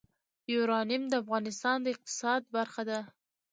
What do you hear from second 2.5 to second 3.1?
برخه ده.